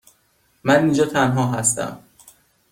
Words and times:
من 0.63 0.83
اینجا 0.83 1.05
تنها 1.05 1.51
هستم. 1.51 2.03